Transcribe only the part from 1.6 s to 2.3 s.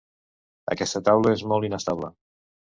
inestable.